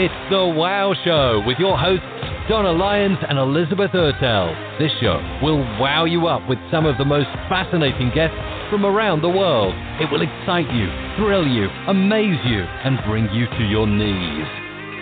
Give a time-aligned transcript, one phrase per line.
[0.00, 2.08] It's The Wow Show with your hosts,
[2.48, 4.48] Donna Lyons and Elizabeth Ertel.
[4.78, 9.20] This show will wow you up with some of the most fascinating guests from around
[9.20, 9.74] the world.
[10.00, 10.88] It will excite you,
[11.20, 14.48] thrill you, amaze you, and bring you to your knees.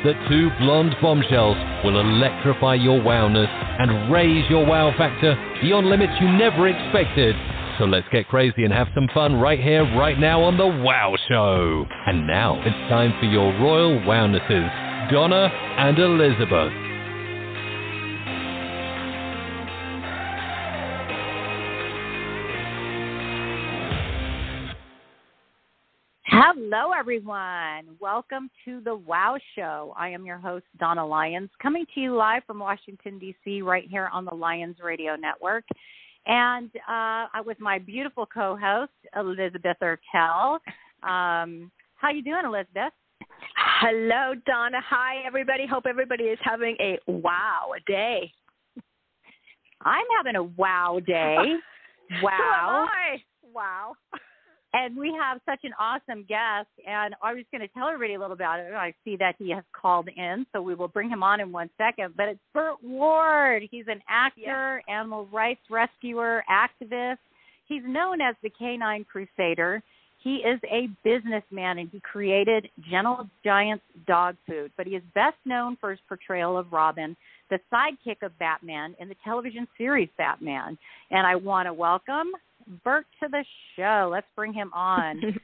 [0.03, 3.47] The two blonde bombshells will electrify your wowness
[3.79, 7.37] and raise your wow factor beyond limits you never expected.
[7.79, 11.15] So let's get crazy and have some fun right here, right now on The Wow
[11.29, 11.87] Show.
[12.09, 14.67] And now it's time for your royal wownesses,
[15.11, 15.47] Donna
[15.79, 16.71] and Elizabeth.
[26.27, 27.97] Hello, everyone.
[27.99, 29.95] Welcome to the Wow Show.
[29.97, 34.11] I am your host, Donna Lyons, coming to you live from Washington, D.C., right here
[34.13, 35.65] on the Lyons Radio Network.
[36.27, 40.59] And uh, with my beautiful co-host, Elizabeth Ertel.
[41.03, 42.93] Um, how you doing, Elizabeth?
[43.77, 44.79] Hello, Donna.
[44.89, 45.67] Hi, everybody.
[45.67, 48.33] Hope everybody is having a wow day.
[49.83, 51.37] I'm having a wow day.
[52.23, 52.87] Wow.
[53.55, 53.93] Wow.
[54.75, 58.19] And we have such an awesome guest, and I was going to tell everybody a
[58.19, 58.75] little about it.
[58.75, 61.71] I see that he has called in, so we will bring him on in one
[61.79, 62.15] second.
[62.19, 63.63] But it's Burt Ward.
[63.71, 64.95] He's an actor, yes.
[64.95, 67.17] animal rights rescuer, activist.
[67.67, 69.83] He's known as the Canine Crusader.
[70.23, 74.73] He is a businessman, and he created Gentle Giants dog food.
[74.77, 77.17] But he is best known for his portrayal of Robin,
[77.51, 80.77] the sidekick of Batman in the television series Batman.
[81.11, 82.33] And I want to welcome
[82.85, 83.45] Burt to the
[83.77, 84.09] show.
[84.13, 85.21] Let's bring him on.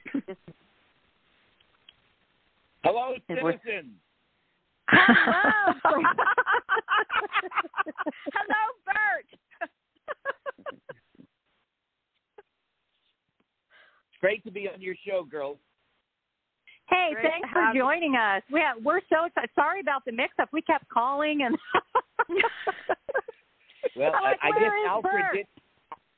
[2.84, 3.94] Hello, citizens.
[4.90, 6.02] Hello.
[8.34, 9.26] Hello, Burt.
[14.12, 15.58] it's great to be on your show, girls.
[16.88, 18.42] Hey, Great thanks for joining us.
[18.50, 19.50] We have, we're so excited.
[19.54, 20.48] Sorry about the mix-up.
[20.50, 21.54] We kept calling and.
[23.96, 25.34] well, like, I, I guess Alfred Burt?
[25.34, 25.46] did.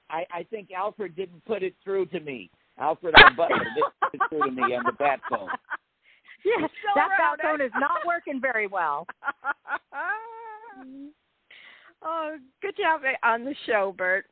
[0.09, 2.49] I, I think Alfred didn't put it through to me.
[2.78, 5.49] Alfred our butler didn't put it through to me on the bat phone.
[6.45, 7.65] Yeah, Still that around, bat phone eh?
[7.65, 9.05] is not working very well.
[12.05, 14.27] oh, good job on the show, Burt.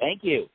[0.00, 0.48] Thank you.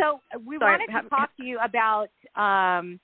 [0.00, 2.98] So uh, we Sorry, wanted have- to talk to you about um,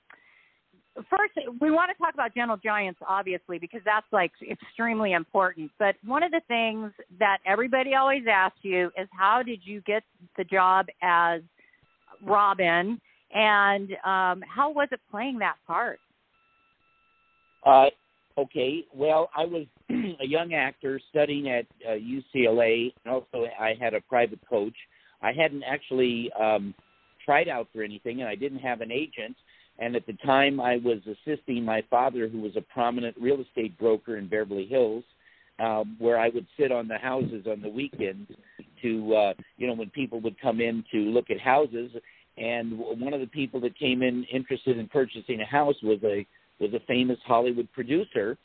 [1.09, 1.33] first.
[1.61, 5.71] We want to talk about Gentle Giants, obviously, because that's like extremely important.
[5.77, 10.03] But one of the things that everybody always asks you is, how did you get
[10.37, 11.41] the job as
[12.23, 12.99] Robin,
[13.33, 15.99] and um, how was it playing that part?
[17.65, 17.87] Uh,
[18.37, 18.83] okay.
[18.93, 24.01] Well, I was a young actor studying at uh, UCLA, and also I had a
[24.01, 24.75] private coach.
[25.21, 26.73] I hadn't actually um,
[27.27, 29.35] tried out for anything, and I didn't have an agent.
[29.79, 33.77] And at the time, I was assisting my father, who was a prominent real estate
[33.77, 35.03] broker in Beverly Hills,
[35.59, 38.31] um, where I would sit on the houses on the weekends
[38.81, 41.91] to, uh, you know, when people would come in to look at houses.
[42.37, 46.25] And one of the people that came in interested in purchasing a house was a
[46.59, 48.37] was a famous Hollywood producer.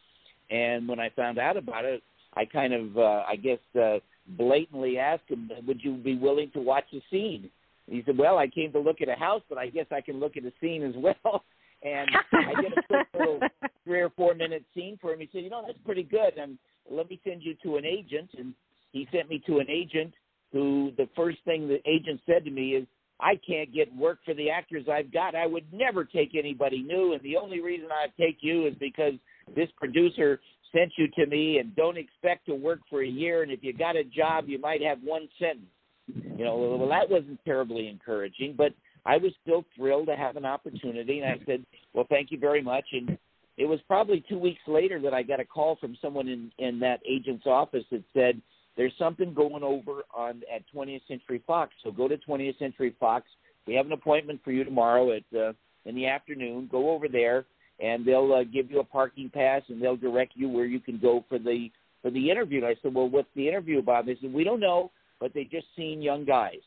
[0.50, 2.02] And when I found out about it,
[2.34, 4.00] I kind of, uh, I guess, uh,
[4.36, 7.50] blatantly asked him, "Would you be willing to watch a scene?"
[7.88, 10.20] He said, "Well, I came to look at a house, but I guess I can
[10.20, 11.44] look at a scene as well."
[11.84, 13.40] And I did a quick little
[13.84, 15.18] three or four minute scene for him.
[15.18, 16.56] He said, "You know, that's pretty good, and
[16.88, 18.54] let me send you to an agent." And
[18.92, 20.14] he sent me to an agent
[20.52, 22.86] who the first thing the agent said to me is,
[23.18, 25.34] "I can't get work for the actors I've got.
[25.34, 29.14] I would never take anybody new, and the only reason I'd take you is because
[29.56, 30.38] this producer
[30.72, 33.72] sent you to me and don't expect to work for a year and if you
[33.72, 35.66] got a job you might have one sentence
[36.08, 38.72] you know well that wasn't terribly encouraging but
[39.06, 41.64] i was still thrilled to have an opportunity and i said
[41.94, 43.16] well thank you very much and
[43.58, 46.78] it was probably two weeks later that i got a call from someone in in
[46.78, 48.40] that agent's office that said
[48.76, 53.26] there's something going over on at 20th century fox so go to 20th century fox
[53.66, 55.52] we have an appointment for you tomorrow at uh,
[55.84, 57.44] in the afternoon go over there
[57.80, 60.98] and they'll uh, give you a parking pass and they'll direct you where you can
[60.98, 61.68] go for the
[62.02, 62.58] for the interview.
[62.58, 64.06] And I said, well, what's the interview about?
[64.06, 64.90] They said, we don't know,
[65.22, 66.60] but they just seen young guys.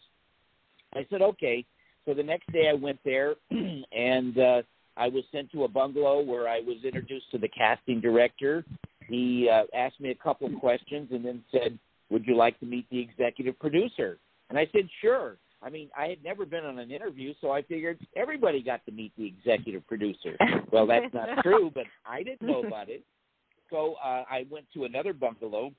[0.94, 1.66] I said, okay.
[2.06, 4.62] So the next day I went there, and uh,
[4.96, 8.64] I was sent to a bungalow where I was introduced to the casting director.
[9.10, 11.78] He uh, asked me a couple of questions and then said,
[12.10, 14.18] would you like to meet the executive producer?
[14.50, 15.36] And I said, sure.
[15.62, 18.92] I mean, I had never been on an interview, so I figured everybody got to
[18.92, 20.38] meet the executive producer.
[20.72, 23.04] Well, that's not true, but I didn't know about it.
[23.70, 25.74] So uh, I went to another bungalow,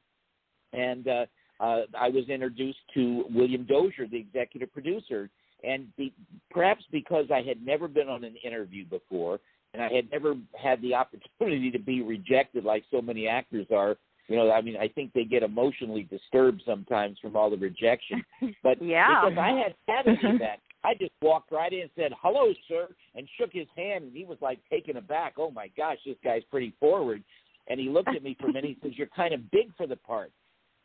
[0.75, 1.27] and uh,
[1.61, 5.31] uh, I was introduced to William Dozier, the executive producer.
[5.65, 6.13] and be,
[6.51, 9.41] perhaps because I had never been on an interview before,
[9.73, 13.97] and I had never had the opportunity to be rejected like so many actors are.
[14.29, 18.23] You know, I mean, I think they get emotionally disturbed sometimes from all the rejection.
[18.63, 19.23] But Yeah.
[19.25, 22.53] because I had had any of that, I just walked right in and said, "Hello,
[22.69, 25.35] sir," and shook his hand, and he was like taken aback.
[25.39, 27.23] Oh my gosh, this guy's pretty forward.
[27.69, 28.71] And he looked at me for a minute.
[28.71, 30.31] He says, "You're kind of big for the part."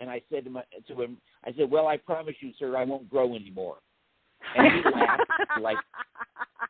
[0.02, 2.84] And I said to, my, to him, "I said, well, I promise you, sir, I
[2.84, 3.78] won't grow anymore."
[4.58, 5.22] And he laughed
[5.62, 5.78] like,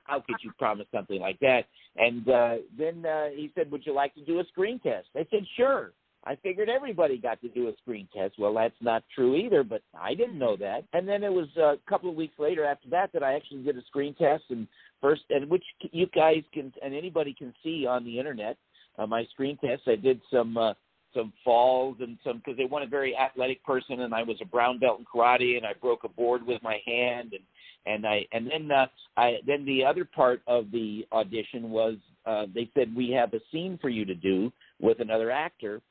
[0.04, 3.94] "How could you promise something like that?" And uh, then uh, he said, "Would you
[3.94, 5.94] like to do a screen test?" I said, "Sure."
[6.24, 8.36] I figured everybody got to do a screen test.
[8.38, 10.84] Well, that's not true either, but I didn't know that.
[10.94, 13.76] And then it was a couple of weeks later after that that I actually did
[13.76, 14.68] a screen test and
[15.02, 18.58] first and which you guys can and anybody can see on the internet.
[19.00, 19.84] Uh, my screen test.
[19.88, 20.74] I did some uh,
[21.14, 24.46] some falls and some because they want a very athletic person, and I was a
[24.46, 27.44] brown belt in karate, and I broke a board with my hand, and
[27.86, 28.88] and I and then uh,
[29.18, 33.40] I then the other part of the audition was uh, they said we have a
[33.52, 35.82] scene for you to do with another actor,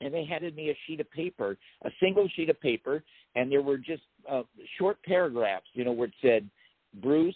[0.00, 3.02] and they handed me a sheet of paper, a single sheet of paper,
[3.34, 4.42] and there were just uh,
[4.78, 6.48] short paragraphs, you know, where it said
[7.02, 7.34] Bruce,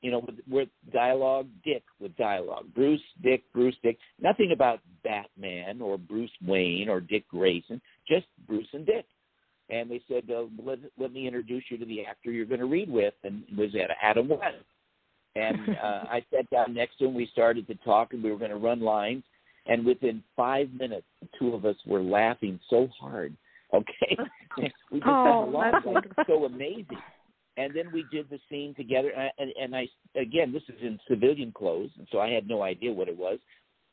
[0.00, 5.80] you know, with, with dialogue, Dick with dialogue, Bruce, Dick, Bruce, Dick, nothing about Batman
[5.80, 9.06] or Bruce Wayne or Dick Grayson, just Bruce and Dick.
[9.70, 12.66] And they said, uh, let, let me introduce you to the actor you're going to
[12.66, 13.70] read with, and it was
[14.02, 14.56] Adam West.
[15.34, 17.14] And uh, I sat down next to him.
[17.14, 19.24] We started to talk, and we were going to run lines.
[19.66, 23.36] And within five minutes, the two of us were laughing so hard.
[23.74, 24.16] Okay,
[24.90, 26.96] we just Oh, along that's like so amazing.
[27.58, 29.88] And then we did the scene together, and I, and, and I
[30.18, 33.40] again, this is in civilian clothes, and so I had no idea what it was.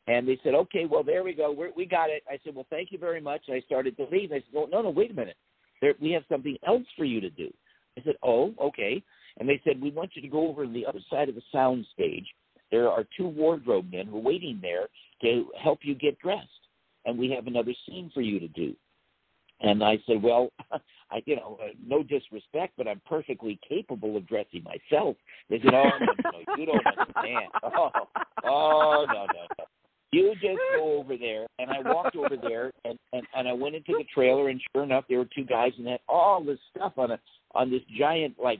[0.07, 1.51] And they said, "Okay, well, there we go.
[1.51, 4.05] We're, we got it." I said, "Well, thank you very much." And I started to
[4.11, 4.31] leave.
[4.31, 5.37] I said, "No, no, no, wait a minute.
[5.81, 7.51] There, we have something else for you to do."
[7.97, 9.01] I said, "Oh, okay."
[9.37, 11.41] And they said, "We want you to go over to the other side of the
[11.51, 12.27] sound stage.
[12.69, 14.89] There are two wardrobe men who are waiting there
[15.23, 16.67] to help you get dressed,
[17.05, 18.75] and we have another scene for you to do."
[19.61, 20.49] And I said, "Well,
[21.11, 25.15] I, you know, uh, no disrespect, but I'm perfectly capable of dressing myself."
[25.49, 27.49] They said, "Oh no, no, you don't understand.
[27.63, 27.89] Oh,
[28.43, 29.65] oh no, no, no.
[30.11, 33.75] You just go over there." And I walked over there, and and and I went
[33.75, 36.93] into the trailer, and sure enough, there were two guys and had all this stuff
[36.97, 37.19] on a
[37.53, 38.59] on this giant like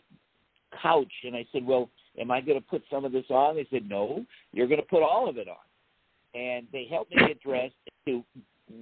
[0.82, 1.12] couch.
[1.24, 1.90] And I said, "Well,
[2.20, 4.88] am I going to put some of this on?" They said, "No, you're going to
[4.88, 5.56] put all of it on."
[6.40, 7.74] And they helped me get dressed
[8.08, 8.24] to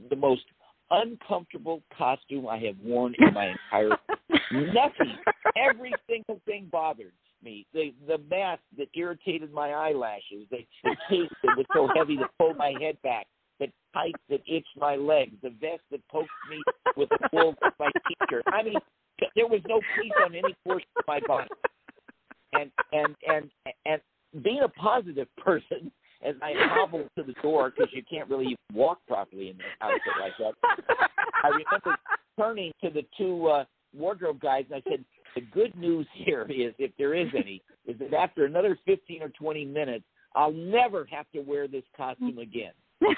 [0.10, 0.44] the most
[0.92, 3.90] uncomfortable costume I have worn in my entire
[4.52, 5.18] nothing.
[5.56, 7.14] Every single thing bothered
[7.44, 7.66] me.
[7.74, 12.28] The the mask that irritated my eyelashes, the, the cape that was so heavy to
[12.40, 13.28] pull my head back,
[13.60, 16.62] the tights that itched my legs, the vest that poked me
[16.96, 18.44] with the wool of my t-shirt.
[18.48, 18.76] I mean,
[19.36, 21.50] there was no peace on any portion of my body.
[22.54, 23.50] And and and
[23.86, 24.02] and
[24.44, 25.92] being a positive person,
[26.24, 30.02] as I hobbled to the door because you can't really walk properly in an outfit
[30.20, 30.54] like that.
[31.44, 31.98] I remember
[32.40, 33.66] turning to the two uh,
[33.96, 35.04] wardrobe guys and I said,
[35.36, 39.30] "The good news here is, if there is any, is that after another fifteen or
[39.30, 40.06] twenty minutes,
[40.36, 42.72] I'll never have to wear this costume again."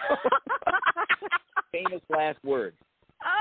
[1.72, 2.78] Famous last words.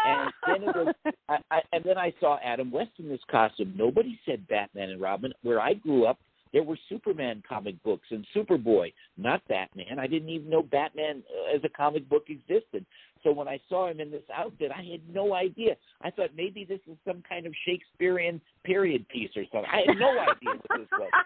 [0.06, 0.94] And then it was,
[1.28, 3.74] I, I, and then I saw Adam West in this costume.
[3.76, 5.32] Nobody said Batman and Robin.
[5.42, 6.18] Where I grew up,
[6.54, 9.98] there were Superman comic books and Superboy, not Batman.
[9.98, 12.86] I didn't even know Batman uh, as a comic book existed.
[13.24, 15.74] So when I saw him in this outfit, I had no idea.
[16.00, 19.70] I thought maybe this is some kind of Shakespearean period piece or something.
[19.70, 21.10] I had no idea what this was.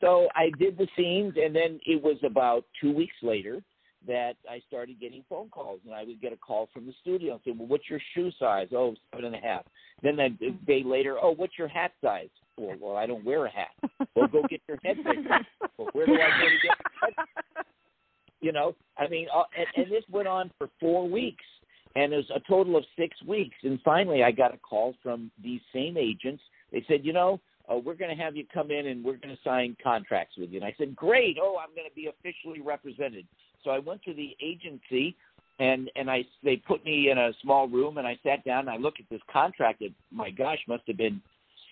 [0.00, 3.62] So I did the scenes, and then it was about two weeks later
[4.06, 7.34] that I started getting phone calls, and I would get a call from the studio
[7.34, 9.64] and say, "Well, what's your shoe size?" Oh, seven and a half.
[10.02, 13.50] Then a day later, "Oh, what's your hat size?" Well, well, I don't wear a
[13.50, 13.70] hat.
[14.16, 15.28] Well, go get your head fixed.
[15.78, 17.64] Well, where do I go to get my head?
[18.40, 21.44] You know, I mean, uh, and, and this went on for four weeks,
[21.94, 23.56] and it was a total of six weeks.
[23.62, 26.42] And finally, I got a call from these same agents.
[26.72, 27.40] They said, "You know,
[27.70, 30.50] uh, we're going to have you come in and we're going to sign contracts with
[30.50, 31.36] you." And I said, "Great!
[31.40, 33.26] Oh, I'm going to be officially represented."
[33.64, 35.16] So I went to the agency
[35.58, 38.70] and and I they put me in a small room and I sat down and
[38.70, 41.20] I looked at this contract that my gosh must have been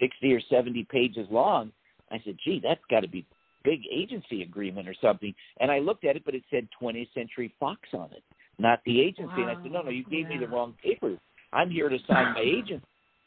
[0.00, 1.72] 60 or 70 pages long.
[2.10, 3.24] I said, "Gee, that's got to be
[3.64, 7.52] big agency agreement or something." And I looked at it but it said 20th Century
[7.58, 8.22] Fox on it,
[8.58, 9.42] not the agency.
[9.42, 11.18] And I said, "No, no, you gave me the wrong papers.
[11.52, 12.82] I'm here to sign my agent."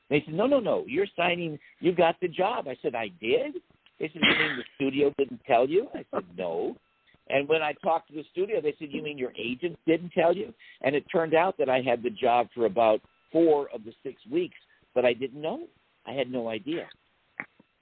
[0.09, 0.85] They said, "No, no, no.
[0.87, 1.57] You're signing.
[1.79, 3.55] You got the job." I said, "I did."
[3.99, 6.75] They said, "You mean the studio didn't tell you?" I said, "No."
[7.31, 10.35] And when I talked to the studio, they said, "You mean your agent didn't tell
[10.35, 13.93] you?" And it turned out that I had the job for about four of the
[14.03, 14.57] six weeks,
[14.93, 15.67] but I didn't know.
[16.05, 16.87] I had no idea.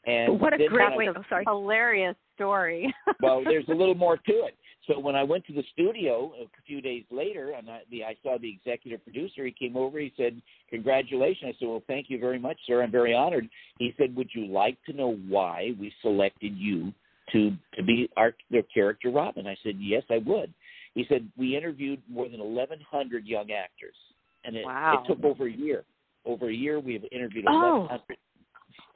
[0.06, 1.10] And what a great when I- way!
[1.10, 1.44] Oh, sorry.
[1.46, 2.94] Hilarious story.
[3.22, 4.56] well, there's a little more to it.
[4.88, 8.16] So when I went to the studio a few days later, and I, the, I
[8.24, 10.00] saw the executive producer, he came over.
[10.00, 12.82] He said, "Congratulations!" I said, "Well, thank you very much, sir.
[12.82, 16.94] I'm very honored." He said, "Would you like to know why we selected you
[17.32, 20.54] to to be our their character Robin?" I said, "Yes, I would."
[20.96, 23.96] He said, "We interviewed more than 1,100 young actors,
[24.44, 25.04] and it, Wow.
[25.04, 25.86] it took over a year.
[26.26, 27.54] Over a year, we have interviewed Oh.
[27.54, 28.18] 1,100."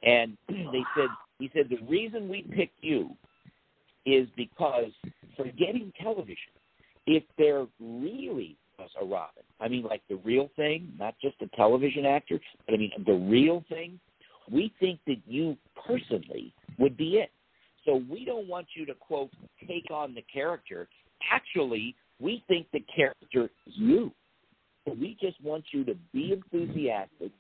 [0.03, 1.09] And they said,
[1.39, 3.15] he said, the reason we picked you
[4.05, 4.91] is because
[5.37, 6.53] forgetting television,
[7.07, 11.47] if there really was a Robin, I mean, like the real thing, not just a
[11.55, 13.99] television actor, but I mean, the real thing,
[14.51, 17.31] we think that you personally would be it.
[17.85, 19.31] So we don't want you to, quote,
[19.67, 20.87] take on the character.
[21.31, 24.11] Actually, we think the character is you.
[24.85, 27.31] So we just want you to be enthusiastic.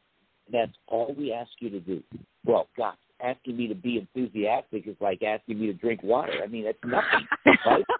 [0.51, 2.03] That's all we ask you to do.
[2.45, 6.33] Well, God, asking me to be enthusiastic is like asking me to drink water.
[6.43, 7.27] I mean, that's nothing,
[7.65, 7.83] right?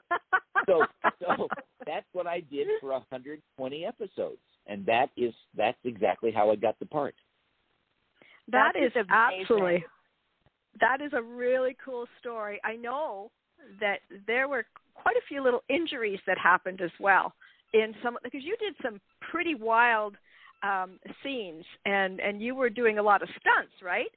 [0.66, 0.86] So,
[1.20, 1.50] so
[1.86, 6.80] that's what I did for 120 episodes, and that is that's exactly how I got
[6.80, 7.16] the part.
[8.50, 9.84] That That is is absolutely.
[10.80, 12.60] That is a really cool story.
[12.64, 13.32] I know
[13.80, 17.34] that there were quite a few little injuries that happened as well
[17.74, 19.00] in some because you did some
[19.32, 20.16] pretty wild
[20.64, 24.12] um scenes and and you were doing a lot of stunts, right?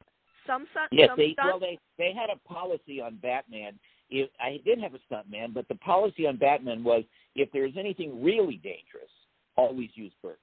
[0.47, 1.51] Some stunt, Yes, some they stunts.
[1.51, 3.79] well they they had a policy on Batman.
[4.09, 7.03] If I did have a stuntman, but the policy on Batman was
[7.35, 9.11] if there's anything really dangerous,
[9.57, 10.39] always use Burt.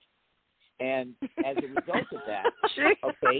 [0.79, 1.13] And
[1.45, 2.45] as a result of that,
[3.03, 3.39] okay,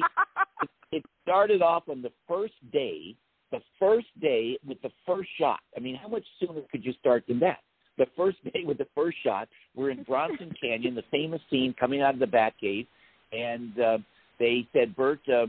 [0.94, 3.16] it, started off on the first day,
[3.52, 5.60] the first day with the first shot.
[5.76, 7.60] I mean, how much sooner could you start than that?
[7.98, 12.02] The first day with the first shot, we're in Bronson Canyon, the famous scene coming
[12.02, 12.88] out of the Batcave,
[13.32, 13.98] and uh,
[14.40, 15.48] they said, Burt, uh,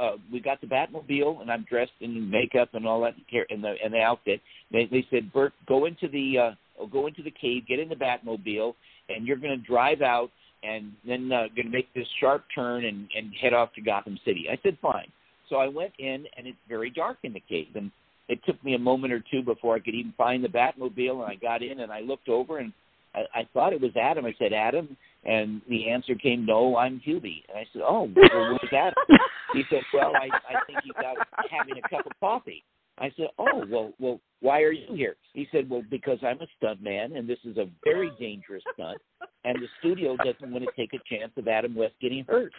[0.00, 3.14] uh, we got the Batmobile, and I'm dressed in makeup and all that,
[3.50, 4.40] and the and the outfit.
[4.72, 7.94] They they said, Burt, go into the uh, go into the cave, get in the
[7.94, 8.74] Batmobile,
[9.08, 10.30] and you're going to drive out,
[10.64, 14.18] and then uh, going to make this sharp turn and and head off to Gotham
[14.24, 14.46] City.
[14.50, 15.08] I said, fine.
[15.48, 17.90] So I went in, and it's very dark in the cave, and
[18.28, 21.30] it took me a moment or two before I could even find the Batmobile, and
[21.30, 22.72] I got in, and I looked over, and
[23.14, 24.24] I, I thought it was Adam.
[24.24, 27.42] I said, Adam, and the answer came, no, I'm Hubie.
[27.48, 28.94] And I said, oh, well, where's Adam?
[29.52, 31.16] He said, well, I, I think he's out
[31.50, 32.62] having a cup of coffee.
[32.98, 35.16] I said, oh, well, well, why are you here?
[35.32, 39.00] He said, well, because I'm a stunt man, and this is a very dangerous stunt,
[39.44, 42.52] and the studio doesn't want to take a chance of Adam West getting hurt.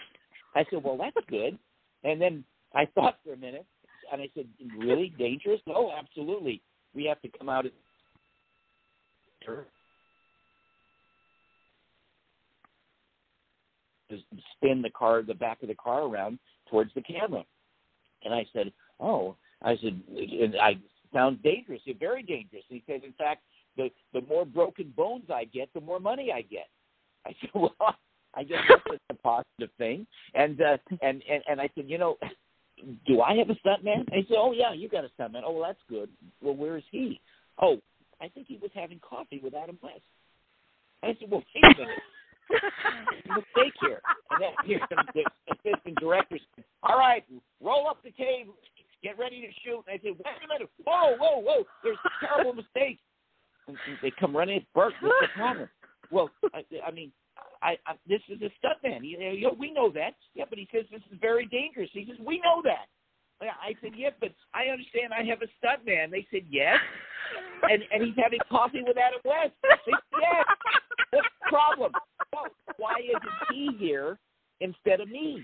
[0.56, 1.60] I said, well, that's good.
[2.04, 3.68] And then I thought for a minute,
[4.12, 4.48] and I said,
[4.80, 5.62] really dangerous?
[5.68, 6.60] No, absolutely.
[6.96, 7.65] We have to come out.
[14.10, 14.18] To
[14.56, 16.39] spin the car, the back of the car around
[16.72, 17.46] towards the camera.
[18.24, 20.77] And I said, "Oh," I said, and "I
[21.16, 21.82] sounds dangerous.
[22.00, 23.44] Very dangerous." He said, "In fact,
[23.78, 26.68] the the more broken bones I get, the more money I get."
[27.26, 27.76] I said, "Well,
[28.34, 32.18] I guess that's a positive thing." And uh, and and and I said, "You know."
[33.08, 34.04] Do I have a stuntman?
[34.12, 35.44] And he said, "Oh yeah, you got a stuntman.
[35.46, 36.10] Oh, well, that's good.
[36.42, 37.22] Well, where is he?
[37.60, 37.78] Oh,
[38.22, 40.04] I think he was having coffee with Adam West."
[41.02, 42.04] I said, "Well, wait a minute
[42.50, 44.02] mistake here.
[44.32, 44.80] And then here,
[45.14, 47.24] the assistant director said, All right,
[47.62, 48.48] roll up the cave,
[49.04, 49.84] get ready to shoot.
[49.88, 53.00] And I said, Wait a minute, whoa, whoa, whoa, there's a terrible mistake.
[53.68, 55.70] And they come running, Burt, what's the problem?
[56.12, 57.12] Well, I, I mean,
[57.62, 59.02] I, I this is a stuntman.
[59.04, 60.14] You know, you know, we know that.
[60.36, 61.90] Yeah, but he says this is very dangerous.
[61.94, 62.86] He says, We know that.
[63.42, 66.12] I said, Yeah, but I understand I have a stuntman.
[66.12, 66.78] They said, Yes.
[67.64, 69.54] And and he's having coffee with Adam West.
[69.64, 70.46] They said, Yes.
[71.12, 71.92] What's the problem?
[72.34, 72.46] Well,
[72.78, 74.20] why isn't he here
[74.62, 75.44] instead of me?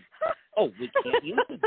[0.57, 1.61] Oh, we can't use him.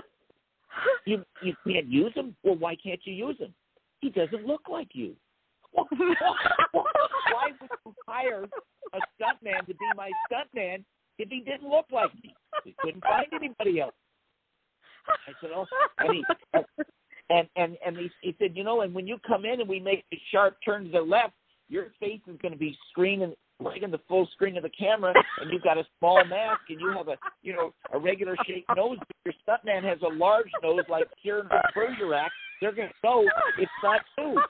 [1.07, 2.35] You you can't use him.
[2.43, 3.53] Well, why can't you use him?
[4.01, 5.15] He doesn't look like you.
[5.75, 10.85] Why would you hire a stuntman to be my stuntman
[11.19, 12.35] if he didn't look like me?
[12.65, 13.95] We couldn't find anybody else.
[15.09, 15.67] I said, oh,
[15.99, 16.25] and he,
[17.31, 19.81] and and and he, he said, you know, and when you come in and we
[19.81, 21.35] make a sharp turn to the left,
[21.69, 25.15] your face is going to be screening right in the full screen of the camera,
[25.41, 28.69] and you've got a small mask, and you have a you know a regular shaped
[28.77, 28.99] nose.
[29.25, 32.31] Your stuntman has a large nose like Cyrano de Bergerac.
[32.61, 33.27] They're to know
[33.59, 34.41] it's not you.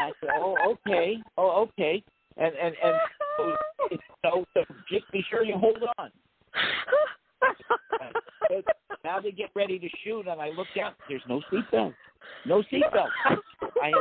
[0.00, 0.56] I said, oh,
[0.86, 2.02] okay, oh, okay,
[2.36, 2.94] and and and
[3.36, 3.56] so,
[4.24, 6.10] so, so just be sure you hold on.
[8.48, 8.62] So
[9.04, 10.92] now they get ready to shoot, and I look down.
[11.08, 11.94] There's no seatbelt.
[12.46, 13.08] No seatbelt.
[13.82, 13.92] I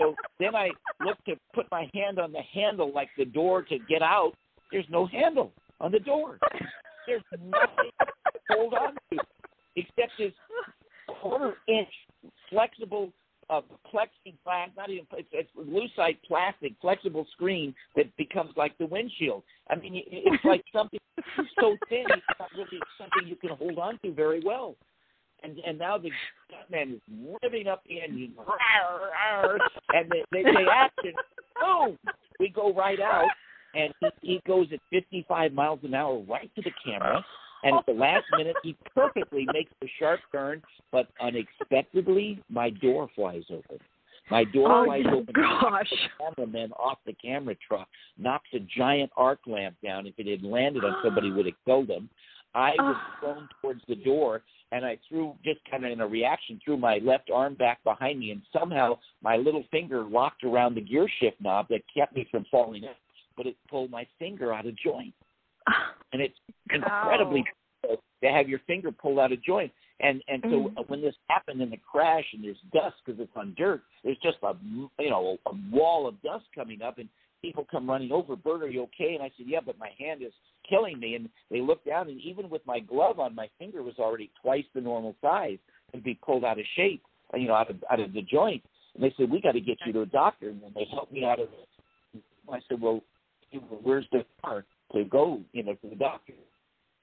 [0.00, 0.70] so then I
[1.04, 1.34] look to
[1.70, 4.32] my hand on the handle, like the door to get out.
[4.70, 6.38] There's no handle on the door.
[7.06, 9.18] There's nothing to hold on to
[9.76, 10.32] except this
[11.20, 11.88] quarter inch
[12.50, 13.12] flexible
[13.50, 19.42] uh, plexiglass, not even it's, it's lucite plastic, flexible screen that becomes like the windshield.
[19.70, 21.00] I mean, it's like something
[21.60, 24.76] so thin, it's not really something you can hold on to very well.
[25.42, 26.10] And and now the
[26.68, 28.34] man is revving up the engine,
[29.94, 31.12] and they, they say action,
[31.60, 31.98] boom,
[32.40, 33.28] we go right out,
[33.74, 37.24] and he, he goes at 55 miles an hour right to the camera
[37.64, 40.62] and at the last minute, he perfectly makes the sharp turn,
[40.92, 43.78] but unexpectedly, my door flies open.
[44.30, 45.34] My door oh, flies open.
[45.34, 45.90] Gosh!
[45.90, 47.88] The cameraman off the camera truck
[48.18, 50.06] knocks a giant arc lamp down.
[50.06, 52.10] If it had landed on somebody, would have killed him.
[52.58, 56.60] I was thrown towards the door, and I threw just kind of in a reaction,
[56.64, 60.80] threw my left arm back behind me, and somehow my little finger locked around the
[60.80, 62.96] gear shift knob that kept me from falling out.
[63.36, 65.14] But it pulled my finger out of joint
[66.12, 66.38] and it's
[66.72, 67.44] incredibly
[67.88, 67.96] Ow.
[68.22, 69.72] to have your finger pulled out of joint.
[70.00, 70.88] And and so Mm.
[70.88, 74.38] when this happened in the crash and there's dust because it's on dirt, there's just
[74.42, 77.08] a you know a wall of dust coming up and
[77.42, 78.36] people come running over.
[78.36, 79.14] Burt, are you okay?
[79.14, 80.32] And I said, yeah, but my hand is
[80.68, 81.14] killing me.
[81.14, 84.64] And they looked down and even with my glove on, my finger was already twice
[84.74, 85.58] the normal size
[85.92, 87.02] and be pulled out of shape,
[87.34, 88.62] you know, out of out of the joint.
[88.94, 90.48] And they said, we got to get you to a doctor.
[90.50, 91.48] And then they helped me out of.
[91.48, 92.22] it.
[92.50, 93.02] I said, well,
[93.82, 96.32] where's the car to go, you know, to the doctor?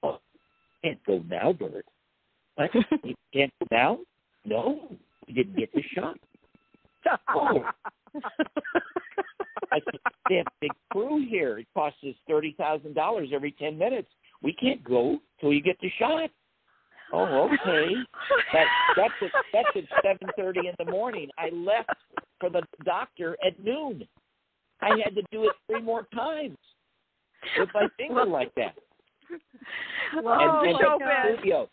[0.02, 0.18] Oh,
[0.82, 1.86] can't go now, Burt.
[2.56, 2.70] What?
[3.04, 3.98] you can't go now?
[4.44, 4.80] No,
[5.26, 6.18] you didn't get the shot.
[7.28, 7.62] Oh.
[9.72, 11.58] I said, they have a big crew here.
[11.58, 14.08] It costs us thirty thousand dollars every ten minutes.
[14.42, 16.30] We can't go till you get the shot.
[17.12, 17.94] Oh, okay.
[18.52, 18.66] That
[18.96, 21.28] that's at that's at seven thirty in the morning.
[21.38, 21.90] I left
[22.40, 24.06] for the doctor at noon.
[24.80, 26.58] I had to do it three more times
[27.58, 28.74] with my finger like that.
[30.22, 30.98] Well, and, and showbiz.
[30.98, 31.68] the studio.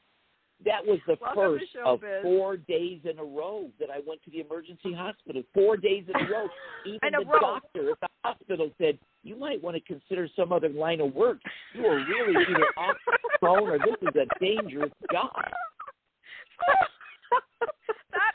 [0.65, 4.32] That was the Welcome first of four days in a row that I went to
[4.32, 5.43] the emergency hospital.
[5.54, 6.47] Four days in a row.
[6.86, 7.39] Even a the row.
[7.39, 11.39] doctor at the hospital said, "You might want to consider some other line of work.
[11.73, 15.32] You are really either off the phone or this is a dangerous job."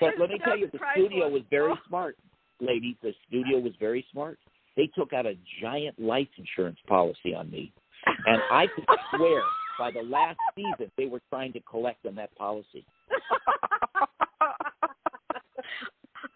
[0.00, 1.06] But let me tell you, the priceless.
[1.06, 2.16] studio was very smart,
[2.60, 2.96] ladies.
[3.02, 4.38] The studio was very smart.
[4.76, 7.72] They took out a giant life insurance policy on me,
[8.26, 8.84] and I could
[9.16, 9.42] swear
[9.78, 12.84] by the last season they were trying to collect on that policy.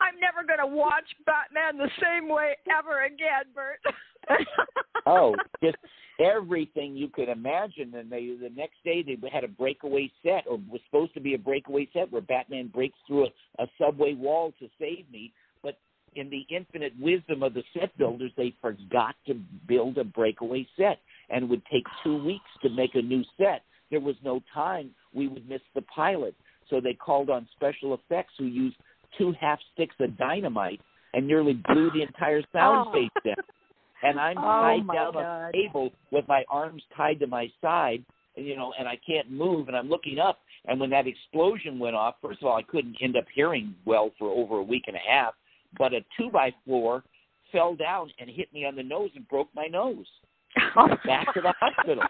[0.00, 3.80] I'm never going to watch Batman the same way ever again, Burt.
[5.04, 5.76] Oh, just
[6.20, 7.92] everything you could imagine.
[7.96, 11.34] And they the next day they had a breakaway set, or was supposed to be
[11.34, 15.32] a breakaway set where Batman breaks through a, a subway wall to save me.
[15.60, 15.76] But
[16.14, 19.34] in the infinite wisdom of the set builders, they forgot to
[19.66, 21.00] build a breakaway set,
[21.32, 23.62] and would take two weeks to make a new set.
[23.90, 24.90] There was no time.
[25.12, 26.34] We would miss the pilot,
[26.70, 28.76] so they called on special effects who used
[29.18, 30.80] two half sticks of dynamite
[31.14, 32.92] and nearly blew the entire sound Oh.
[32.92, 33.34] stage down.
[34.04, 38.04] And I'm Oh, tied down on the table with my arms tied to my side,
[38.34, 40.40] you know, and I can't move, and I'm looking up.
[40.64, 44.10] And when that explosion went off, first of all, I couldn't end up hearing well
[44.18, 45.34] for over a week and a half.
[45.78, 47.04] But a two by four
[47.52, 50.06] fell down and hit me on the nose and broke my nose.
[51.04, 52.04] Back to the hospital.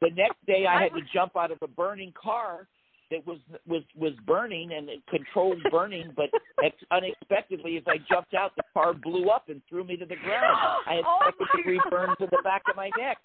[0.00, 2.68] The next day, I had to jump out of a burning car
[3.10, 6.30] that was was was burning and it controlled burning, but
[6.62, 10.16] ex- unexpectedly, as I jumped out, the car blew up and threw me to the
[10.16, 10.56] ground.
[10.86, 11.90] I had Oh, second degree God.
[11.90, 13.16] burns to the back of my neck.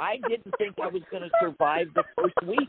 [0.00, 2.68] I didn't think I was going to survive the first week.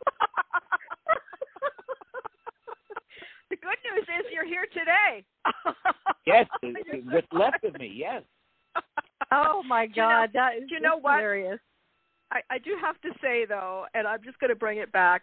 [3.49, 5.23] the good news is you're here today.
[6.25, 6.47] Yes,
[7.11, 7.91] what's left of me.
[7.95, 8.23] Yes.
[9.31, 11.59] Oh my Do you know- God, that is you know just what?
[12.31, 15.21] I, I do have to say though, and I'm just going to bring it back.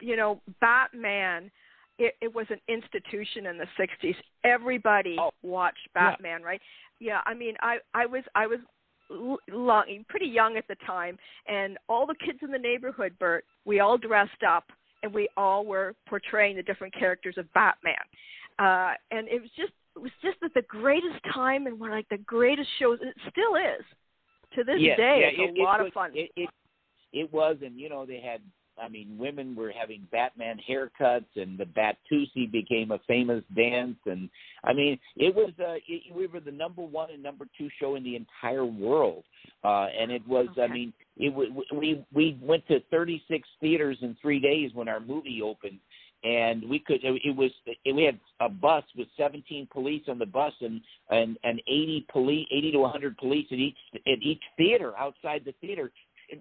[0.00, 1.50] You know, Batman.
[1.98, 4.14] It, it was an institution in the '60s.
[4.44, 6.10] Everybody Oh, watched yeah.
[6.12, 6.60] Batman, right?
[7.00, 7.20] Yeah.
[7.26, 8.60] I mean, I I was I was
[9.50, 13.80] long, pretty young at the time, and all the kids in the neighborhood, Burt, we
[13.80, 14.64] all dressed up,
[15.02, 17.94] and we all were portraying the different characters of Batman.
[18.58, 22.08] Uh, and it was just it was just that the greatest time and one like
[22.08, 22.98] the greatest shows.
[23.02, 23.84] It still is
[24.54, 25.32] to this yes, day.
[25.36, 26.10] yeah, it's it, a lot it of fun.
[26.14, 26.48] It, it
[27.12, 28.40] it was, and you know they had.
[28.82, 34.30] I mean, women were having Batman haircuts, and the Batusi became a famous dance, and
[34.64, 35.50] I mean, it was.
[35.60, 39.24] Uh, it, we were the number one and number two show in the entire world,
[39.62, 40.46] uh, and it was.
[40.60, 41.34] I mean, it
[41.74, 45.78] we we went to 36 theaters in three days when our movie opened,
[46.24, 47.02] and we could.
[47.02, 47.50] It, it was.
[47.66, 50.80] It, we had a bus with 17 police on the bus, and
[51.10, 55.54] and and 80 police, 80 to 100 police at each at each theater outside the
[55.60, 55.90] theater,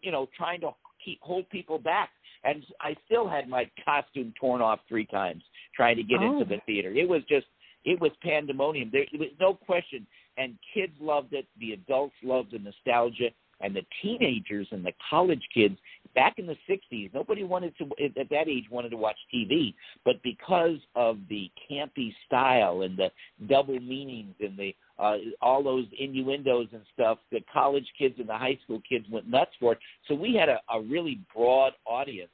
[0.01, 0.71] you know, trying to
[1.03, 2.09] keep hold people back.
[2.43, 5.43] and I still had my costume torn off three times
[5.75, 6.33] trying to get Oh.
[6.33, 6.91] into the theater.
[6.91, 7.47] It was just
[7.83, 8.89] it was pandemonium.
[8.91, 10.05] There was no question,
[10.37, 11.47] and kids loved it.
[11.59, 15.77] The adults loved the nostalgia, and the teenagers and the college kids
[16.13, 17.13] back in the '60s.
[17.13, 19.73] Nobody wanted to at that age wanted to watch TV,
[20.05, 23.11] but because of the campy style and the
[23.47, 28.37] double meanings and the uh, all those innuendos and stuff, the college kids and the
[28.37, 29.79] high school kids went nuts for it.
[30.07, 32.29] So we had a, a really broad audience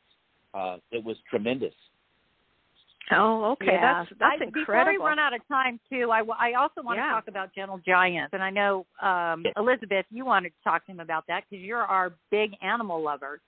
[0.53, 1.73] uh, that was tremendous.
[3.11, 3.67] Oh, okay.
[3.67, 4.03] Yeah.
[4.03, 4.65] That's that's I, incredible.
[4.65, 7.07] Before we run out of time, too, I, w- I also want Yeah.
[7.07, 9.51] to talk about Gentle Giants, and I know um, Yeah.
[9.55, 13.39] Elizabeth, you wanted to talk to him about that because you're our big animal lover.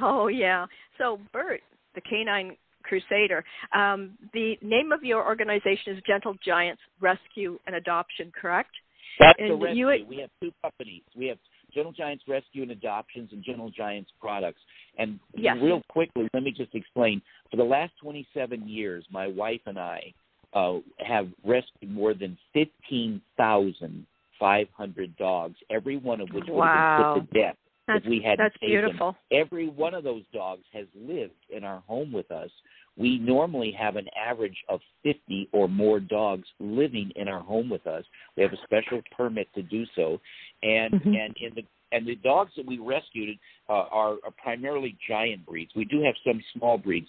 [0.00, 0.66] Oh yeah.
[0.98, 1.60] So Burt,
[1.94, 3.44] the canine crusader.
[3.74, 8.70] Um, the name of your organization is Gentle Giants Rescue and Adoption, correct?
[9.18, 11.02] That's And the you- we have two companies.
[11.14, 11.38] We have
[11.74, 14.60] Gentle Giants Rescue and Adoptions and Gentle Giants Products.
[14.96, 15.58] And Yes.
[15.60, 17.20] real quickly, let me just explain.
[17.50, 20.14] For the last 27 years, my wife and I
[20.54, 26.96] uh, have rescued more than 15,500 dogs, every one of which would have Wow.
[26.96, 28.70] been put to death That's if we hadn't that's them.
[28.70, 29.16] beautiful.
[29.32, 32.50] Every one of those dogs has lived in our home with us.
[32.96, 37.86] We normally have an average of 50 or more dogs living in our home with
[37.86, 38.04] us.
[38.36, 40.20] We have a special permit to do so,
[40.62, 41.16] and Mhm.
[41.16, 45.74] and in the and the dogs that we rescued uh, are, are primarily giant breeds.
[45.74, 47.08] We do have some small breeds,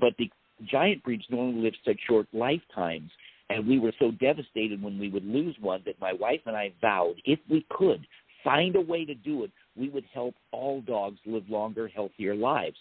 [0.00, 0.28] but the
[0.64, 3.10] giant breeds normally live such short lifetimes.
[3.50, 6.72] And we were so devastated when we would lose one that my wife and I
[6.80, 8.06] vowed, if we could
[8.44, 12.76] find a way to do it, we would help all dogs live longer, healthier lives.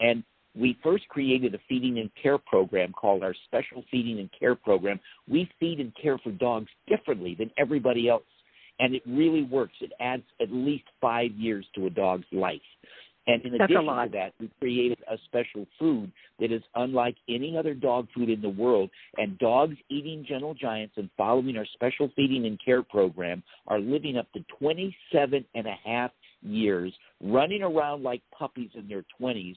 [0.00, 4.54] And we first created a feeding and care program called our Special Feeding and Care
[4.54, 4.98] Program.
[5.28, 8.22] We feed and care for dogs differently than everybody else.
[8.80, 9.74] And it really works.
[9.80, 12.60] It adds at least five years to a dog's life.
[13.28, 17.58] And in That's addition to that, we created a special food that is unlike any
[17.58, 18.88] other dog food in the world.
[19.18, 24.16] And dogs eating Gentle Giants and following our special feeding and care program are living
[24.16, 26.10] up to 27 and a half
[26.42, 29.56] years, running around like puppies in their 20s,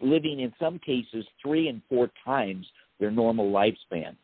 [0.00, 2.66] living in some cases three and four times
[3.00, 4.14] their normal lifespan.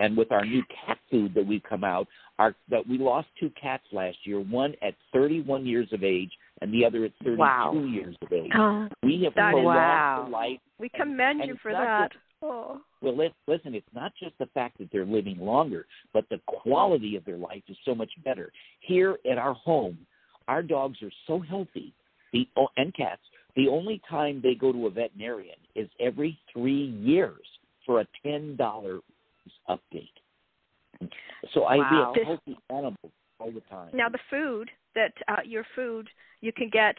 [0.00, 2.06] And with our new cat food that we've come out,
[2.38, 6.30] our that we lost two cats last year, one at 31 years of age
[6.60, 7.72] and the other at 32 Wow.
[7.72, 8.50] years of age.
[8.54, 10.20] Oh, We have prolonged Wow.
[10.22, 10.60] their life.
[10.78, 12.12] we commend and you for that.
[12.42, 12.80] Oh.
[13.00, 17.16] Well, li- listen, it's not just the fact that they're living longer, but the quality
[17.16, 18.52] of their life is so much better.
[18.78, 19.98] Here at our home,
[20.48, 21.92] our dogs are so healthy,
[22.32, 23.22] the oh, and cats.
[23.56, 27.46] The only time they go to a veterinarian is every three years
[27.86, 29.00] for a ten dollar
[29.68, 30.08] update.
[31.54, 32.12] So I Wow.
[32.14, 33.90] we have healthy animals all the time.
[33.94, 36.08] Now the food that uh, your food
[36.40, 36.96] you can get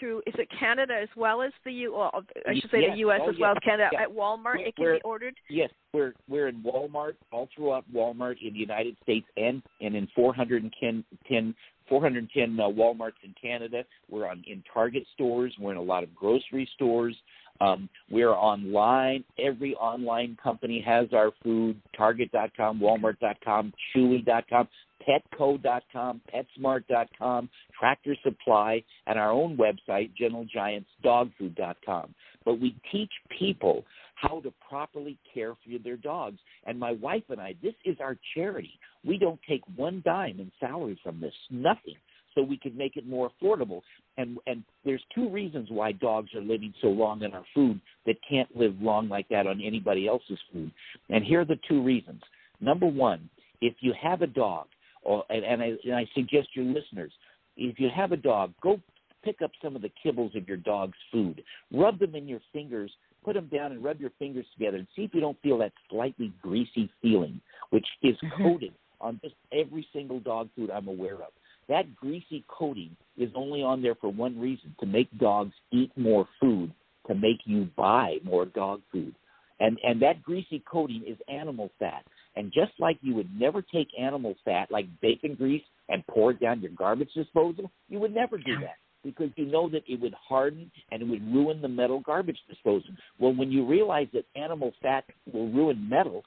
[0.00, 1.94] through is it Canada as well as the U?
[1.94, 2.92] Well, I should say Yes.
[2.92, 3.20] the U.S.
[3.22, 3.58] Oh, as well yes.
[3.62, 4.56] as Canada at Walmart.
[4.56, 5.34] We're- it can be ordered.
[5.48, 10.08] Yes, we're we're in Walmart, all throughout Walmart in the United States and and in
[10.14, 11.54] 410 10,
[11.88, 13.84] 410 uh, WalMarts in Canada.
[14.10, 15.54] We're on in Target stores.
[15.58, 17.16] We're in a lot of grocery stores.
[17.60, 19.24] Um, we're online.
[19.38, 21.80] Every online company has our food.
[21.96, 24.68] Target.com, Walmart.com, Chewy.com,
[25.08, 32.14] Petco.com, PetSmart.com, Tractor Supply, and our own website, GentleGiantsDogFood.com.
[32.44, 36.38] But we teach people how to properly care for their dogs.
[36.66, 38.78] And my wife and I, this is our charity.
[39.04, 41.96] We don't take one dime in salary from this, nothing.
[42.36, 43.80] So we could make it more affordable.
[44.16, 48.16] And and there's two reasons why dogs are living so long on our food that
[48.28, 50.70] can't live long like that on anybody else's food.
[51.08, 52.22] And here are the two reasons.
[52.60, 53.28] Number one,
[53.60, 54.66] if you have a dog,
[55.02, 57.12] or and, and I and I suggest your listeners,
[57.56, 58.80] if you have a dog, go
[59.24, 62.92] pick up some of the kibbles of your dog's food, rub them in your fingers,
[63.24, 65.72] put them down and rub your fingers together, and see if you don't feel that
[65.90, 68.42] slightly greasy feeling, which is mm-hmm.
[68.42, 71.32] coated on just every single dog food I'm aware of.
[71.68, 76.28] That greasy coating is only on there for one reason to make dogs eat more
[76.40, 76.72] food,
[77.08, 79.14] to make you buy more dog food.
[79.58, 82.04] And and that greasy coating is animal fat.
[82.36, 86.40] And just like you would never take animal fat like bacon grease and pour it
[86.40, 90.14] down your garbage disposal, you would never do that because you know that it would
[90.14, 92.90] harden and it would ruin the metal garbage disposal.
[93.18, 96.22] Well, when you realize that animal fat will ruin metal,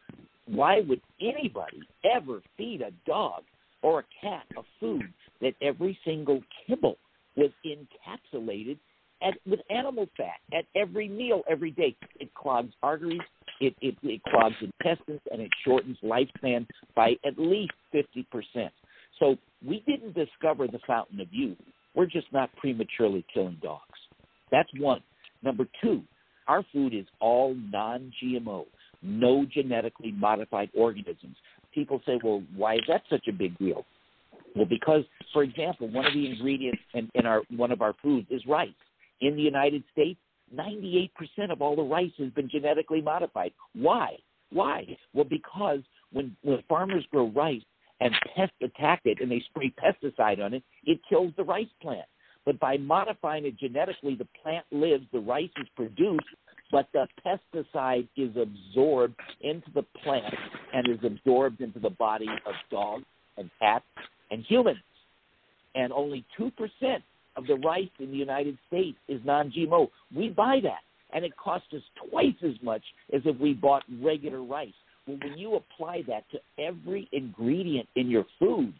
[0.47, 1.81] why would anybody
[2.15, 3.43] ever feed a dog
[3.83, 6.97] or a cat a food that every single kibble
[7.35, 8.77] was encapsulated
[9.21, 11.95] at, with animal fat at every meal every day?
[12.19, 13.19] It clogs arteries,
[13.59, 18.25] it, it, it clogs intestines, and it shortens lifespan by at least 50%.
[19.19, 21.57] So we didn't discover the fountain of youth.
[21.95, 23.83] We're just not prematurely killing dogs.
[24.51, 25.01] That's one.
[25.43, 26.03] Number two,
[26.47, 28.65] our food is all non-GMO,
[29.01, 31.35] no genetically modified organisms.
[31.73, 33.85] People say, well, why is that such a big deal?
[34.59, 38.27] Well, because, for example, one of the ingredients in, in our one of our foods
[38.29, 38.67] is rice.
[39.21, 40.19] In the United States,
[40.53, 41.09] 98%
[41.49, 43.53] of all the rice has been genetically modified.
[43.73, 44.17] Why?
[44.51, 44.97] Why?
[45.13, 45.79] Well, because
[46.11, 47.61] when, when farmers grow rice
[48.01, 52.07] and pests attack it and they spray pesticide on it, it kills the rice plant.
[52.45, 56.25] But by modifying it genetically, the plant lives, the rice is produced,
[56.69, 60.35] but the pesticide is absorbed into the plant
[60.73, 63.05] and is absorbed into the body of dogs
[63.37, 63.85] and cats
[64.31, 64.79] and humans.
[65.75, 66.51] And only 2%
[67.35, 69.89] of the rice in the United States is non GMO.
[70.15, 70.81] We buy that,
[71.13, 72.81] and it costs us twice as much
[73.13, 74.73] as if we bought regular rice.
[75.07, 78.73] Well, when you apply that to every ingredient in your food,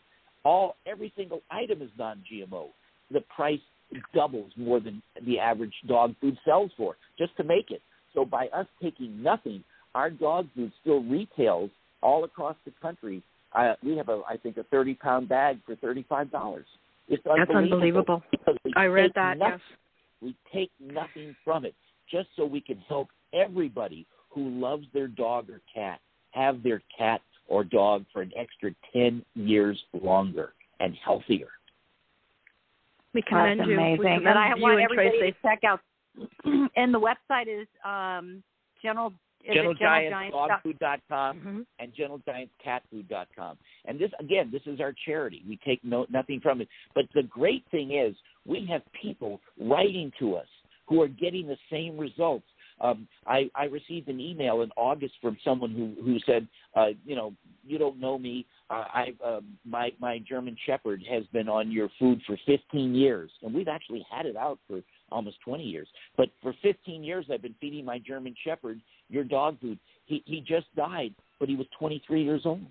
[0.43, 2.67] all every single item is non GMO.
[3.11, 3.59] The price
[4.13, 7.81] doubles more than the average dog food sells for just to make it.
[8.13, 9.63] So by us taking nothing,
[9.95, 11.69] our dog food still retails
[12.01, 13.23] all across the country.
[13.53, 16.65] Uh, we have a, I think, a thirty pound bag for thirty five dollars.
[17.07, 18.21] It's That's unbelievable.
[18.75, 19.37] I read that.
[19.37, 19.77] Nothing, yes.
[20.21, 21.73] We take nothing from it
[22.11, 25.99] just so we can help everybody who loves their dog or cat
[26.31, 31.47] have their cat or dog for an extra 10 years longer and healthier.
[33.13, 33.73] We commend That's you.
[33.75, 33.99] amazing.
[33.99, 35.31] We commend and I you want and everybody Tracy.
[35.31, 35.79] to check out.
[36.75, 38.43] and the website is um,
[38.81, 39.13] General.
[39.45, 40.63] Gentle it General Giants Giants?
[40.65, 41.65] dogfood.com Mhm.
[41.79, 43.57] and Gentle Giants catfood.com.
[43.85, 45.43] And this again, this is our charity.
[45.47, 46.67] We take no nothing from it.
[46.93, 50.47] But the great thing is we have people writing to us
[50.87, 52.45] who are getting the same results.
[52.81, 57.15] Um, I, I received an email in August from someone who who said, uh, you
[57.15, 57.33] know,
[57.65, 58.45] you don't know me.
[58.69, 63.31] Uh, I uh, my my German Shepherd has been on your food for 15 years,
[63.41, 65.87] and we've actually had it out for almost 20 years.
[66.17, 69.79] But for 15 years, I've been feeding my German Shepherd your dog food.
[70.05, 72.61] He he just died, but he was 23 years old.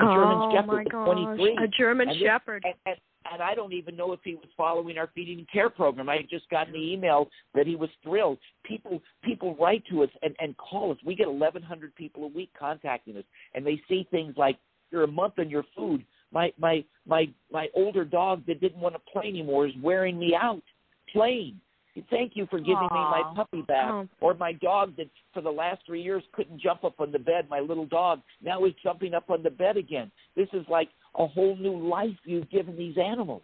[0.00, 1.58] A German oh Shepherd was gosh, 23.
[1.64, 2.64] a German And this- Shepherd.
[2.64, 2.96] And, and,
[3.32, 6.08] and I don't even know if he was following our feeding and care program.
[6.08, 8.38] I just gotten the email that he was thrilled.
[8.64, 10.98] People people write to us and, and call us.
[11.06, 14.58] We get 1,100 people a week contacting us, and they see things like,
[14.90, 16.04] "You're a month on your food.
[16.32, 20.34] My my my my older dog that didn't want to play anymore is wearing me
[20.34, 20.62] out
[21.12, 21.60] playing.
[22.10, 23.90] Thank you for giving me my puppy back.
[23.90, 24.08] Oh.
[24.20, 27.46] Or my dog that for the last three years couldn't jump up on the bed,
[27.48, 30.10] my little dog, now is jumping up on the bed again.
[30.36, 33.42] This is like a whole new life you've given these animals.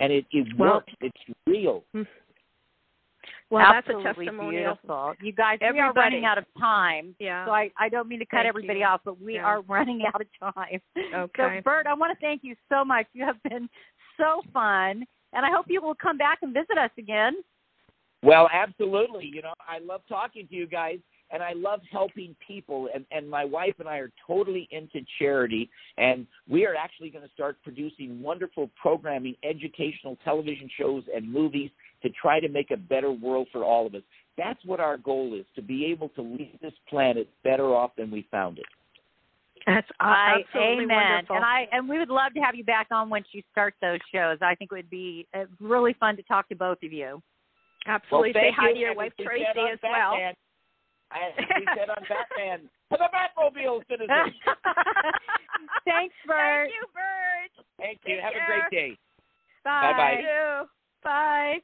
[0.00, 0.92] And it, it Well- works.
[1.00, 1.84] It's real.
[1.92, 2.02] Hmm.
[3.50, 4.74] Well, that's a Absolutely testimonial.
[4.76, 5.14] beautiful.
[5.20, 7.16] You guys, we are running out of time.
[7.18, 7.44] Yeah.
[7.46, 8.84] So I, I don't mean to cut Thank everybody you.
[8.86, 9.44] off, but we Yeah.
[9.44, 10.80] are running out of time.
[10.96, 11.58] Okay.
[11.58, 13.06] So Burt, I want to thank you so much.
[13.12, 13.68] You have been
[14.16, 17.34] so fun, and I hope you will come back and visit us again.
[18.22, 19.26] Well, absolutely.
[19.26, 20.98] You know, I love talking to you guys
[21.30, 25.70] and I love helping people and, and my wife and I are totally into charity
[25.96, 31.70] and we are actually going to start producing wonderful programming, educational television shows and movies
[32.02, 34.02] to try to make a better world for all of us.
[34.36, 38.10] That's what our goal is, to be able to leave this planet better off than
[38.10, 38.66] we found it.
[39.66, 40.96] That's I, absolutely amen.
[40.96, 41.36] wonderful.
[41.36, 43.98] And I and we would love to have you back on once you start those
[44.12, 44.38] shows.
[44.40, 47.22] I think it would be uh, really fun to talk to both of you.
[47.86, 48.74] Absolutely well, say hi you.
[48.74, 50.12] to your And wife Tracy as well.
[50.12, 50.34] Batman,
[51.12, 52.60] As we said on Batman,
[52.92, 54.34] to the Batmobile, citizens.
[55.84, 56.68] Thanks, Burt.
[56.68, 57.64] Thank you, Burt.
[57.78, 58.16] Thank you.
[58.16, 58.96] Take Have a great day.
[59.64, 59.92] Bye.
[59.92, 60.64] Bye-bye.
[61.02, 61.58] Bye.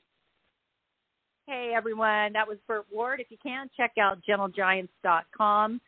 [1.47, 3.21] Hey everyone, that was Burt Ward.
[3.21, 5.81] If you can, check out gentlegiants.com,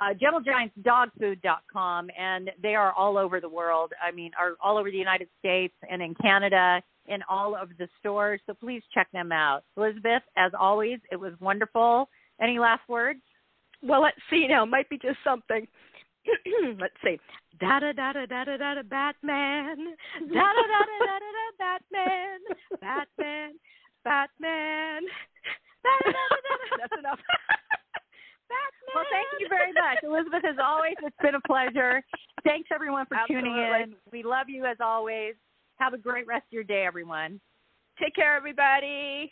[0.00, 3.92] uh, gentlegiantsdogfood.com, and they are all over the world.
[4.02, 7.88] I mean, are all over the United States and in Canada, in all of the
[7.98, 8.40] stores.
[8.46, 9.62] So please check them out.
[9.76, 12.08] Elizabeth, as always, it was wonderful.
[12.40, 13.20] Any last words?
[13.82, 14.64] Well, let's see now.
[14.64, 15.66] Might be just something.
[16.80, 17.18] let's see.
[17.60, 19.76] Da da da da da da da Batman.
[20.32, 22.38] Da da da da da da Batman.
[22.80, 23.52] Batman.
[24.04, 25.02] Batman.
[26.78, 27.18] That's enough.
[28.50, 28.94] Batman.
[28.94, 29.98] Well, thank you very much.
[30.02, 32.02] Elizabeth, as always, it's been a pleasure.
[32.44, 33.94] Thanks, everyone, for tuning in.
[34.12, 35.34] We love you as always.
[35.78, 37.40] Have a great rest of your day, everyone.
[38.02, 39.30] Take care, everybody.